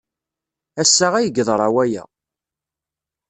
Ass-a 0.81 1.07
ay 1.15 1.27
yeḍra 1.35 1.67
waya. 1.73 2.03